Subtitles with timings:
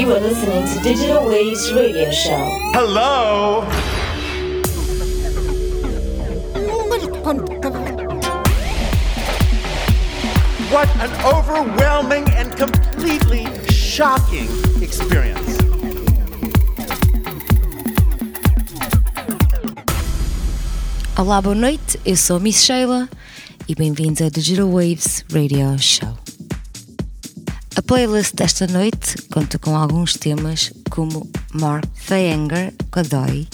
[0.00, 2.32] You are listening to Digital Waves Radio Show.
[2.72, 3.66] Hello?
[10.72, 14.48] What an overwhelming and completely shocking
[14.80, 15.58] experience.
[21.18, 22.00] Olá, boa noite.
[22.06, 23.06] Eu sou a Miss Sheila
[23.68, 26.19] e bem-vindos ao Digital Waves Radio Show.
[27.80, 33.48] A playlist desta noite conta com alguns temas como Mark Thayer com a Doi,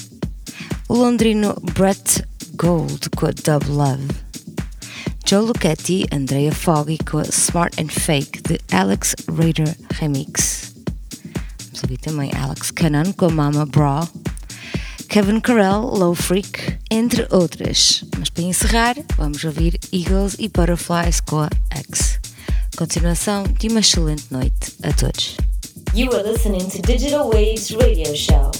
[0.88, 2.24] o londrino Brett
[2.56, 4.08] Gold com a Dub Love,
[5.24, 10.74] Joe Luchetti, Andrea Foggy com a Smart and Fake de Alex Raider Remix.
[11.66, 14.08] Vamos ouvir também Alex Cannon com a Mama Bra,
[15.08, 18.04] Kevin Carell, Low Freak, entre outras.
[18.18, 22.25] Mas para encerrar, vamos ouvir Eagles e Butterflies com a X.
[22.76, 25.36] Continuação de uma excelente noite a todos.
[25.94, 28.50] You are listening to Digital Waves Radio Show.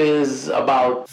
[0.00, 1.08] Is about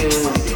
[0.00, 0.47] is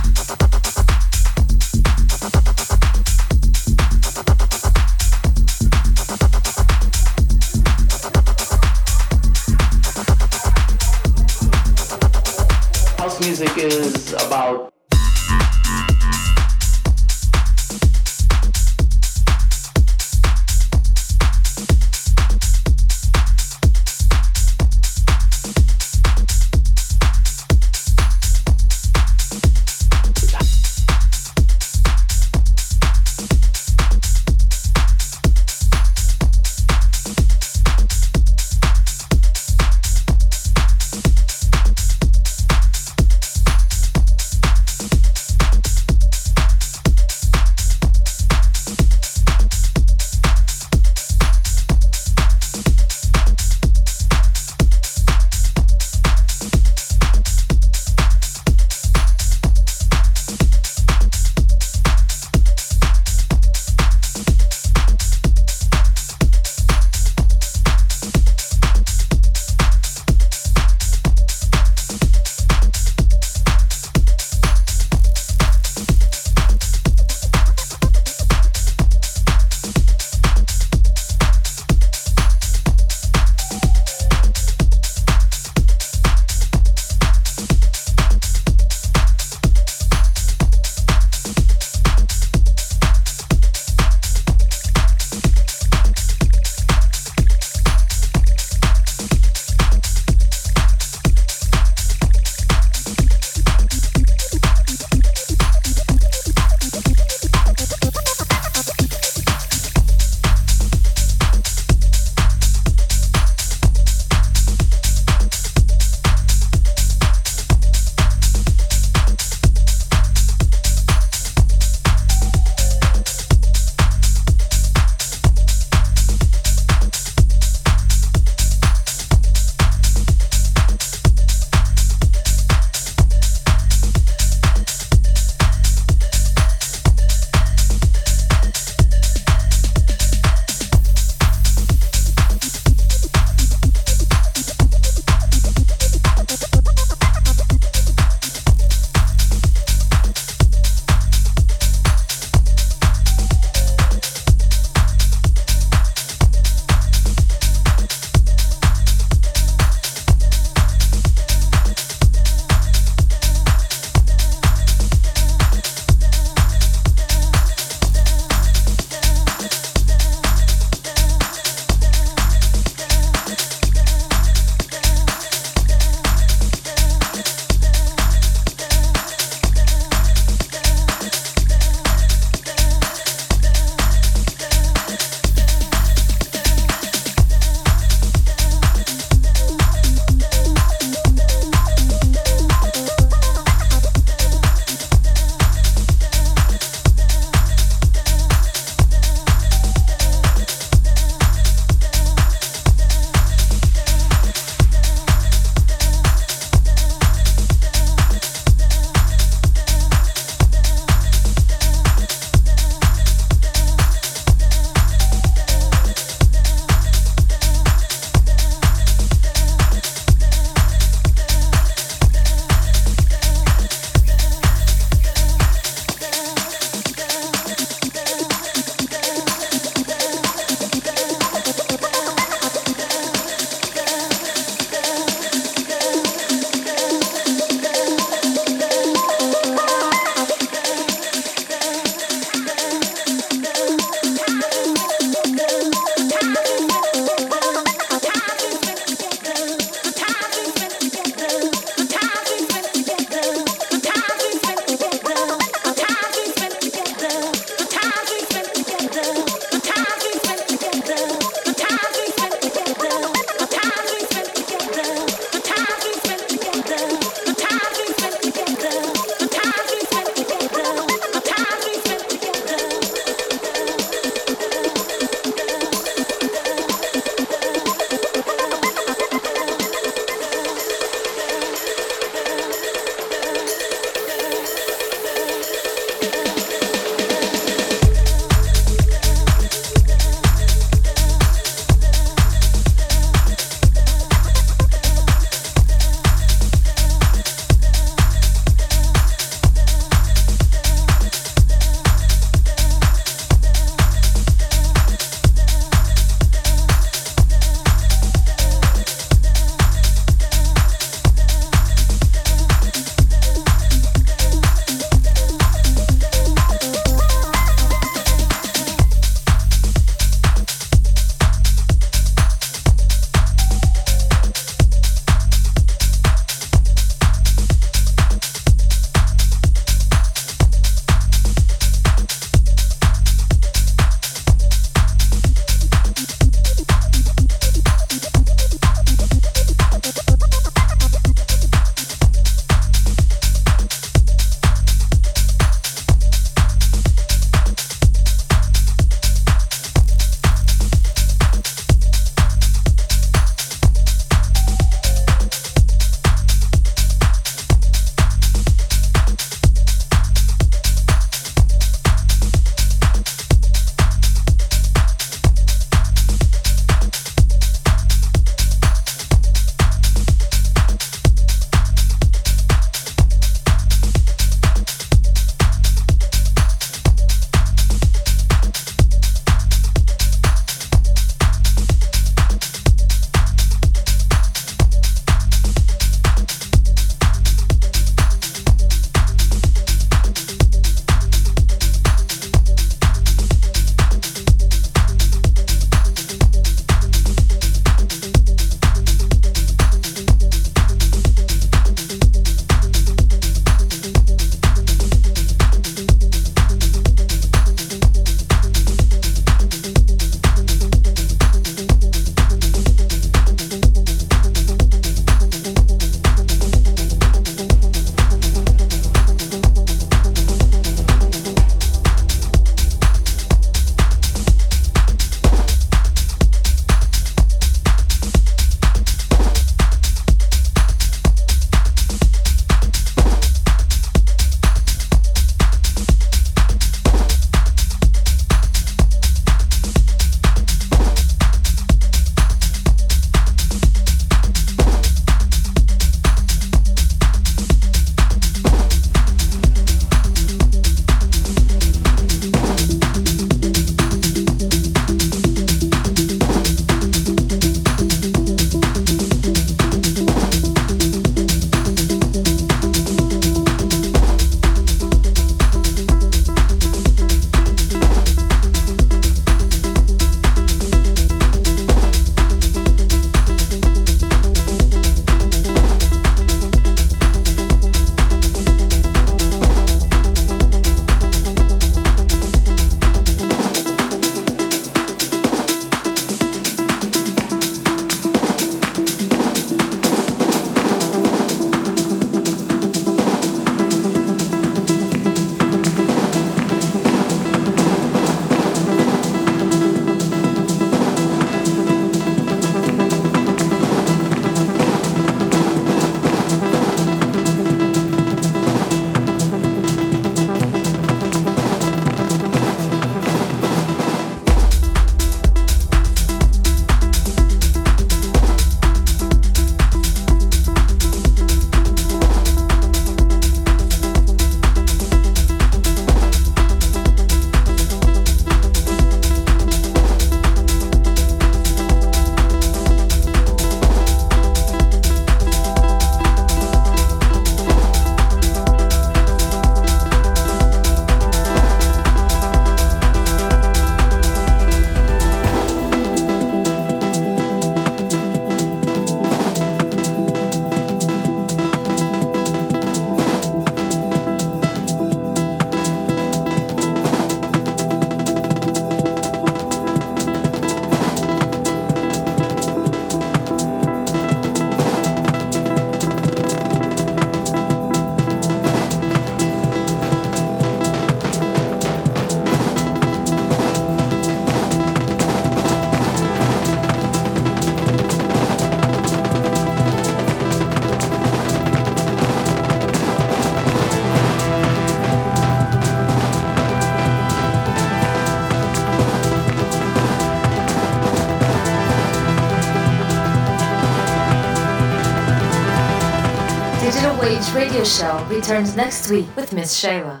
[597.61, 600.00] radio show returns next week with Miss Shayla.